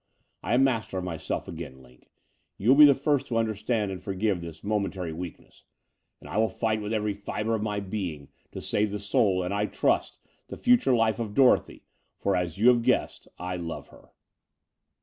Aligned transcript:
I 0.41 0.55
am 0.55 0.63
master 0.63 0.97
of 0.97 1.03
myself 1.03 1.47
again. 1.47 1.77
Line— 1.83 2.01
^you 2.59 2.69
will 2.69 2.73
be 2.75 2.85
the 2.85 2.95
first 2.95 3.27
to 3.27 3.35
tmderstand 3.35 3.91
and 3.91 4.01
forgive 4.01 4.41
this 4.41 4.63
momentary 4.63 5.13
weakness— 5.13 5.63
and 6.19 6.27
I 6.27 6.37
will 6.37 6.49
fight 6.49 6.81
with 6.81 6.91
every 6.91 7.13
fibre 7.13 7.53
of 7.53 7.61
my 7.61 7.79
being 7.81 8.29
to 8.51 8.61
save 8.61 8.89
the 8.89 8.99
soul 8.99 9.43
and, 9.43 9.53
I 9.53 9.67
trust, 9.67 10.17
the 10.47 10.57
future 10.57 10.95
life 10.95 11.19
of 11.19 11.35
Dorothy: 11.35 11.83
for, 12.17 12.35
as 12.35 12.57
you 12.57 12.69
have 12.69 12.81
guessed, 12.81 13.27
I 13.37 13.57
love 13.57 13.89
her." 13.89 14.09